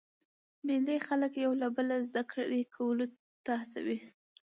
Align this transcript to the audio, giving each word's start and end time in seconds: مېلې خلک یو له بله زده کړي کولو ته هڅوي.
مېلې 0.65 0.97
خلک 1.07 1.33
یو 1.45 1.51
له 1.61 1.67
بله 1.75 1.95
زده 2.07 2.23
کړي 2.33 2.61
کولو 2.75 3.05
ته 3.45 3.53
هڅوي. 3.61 3.99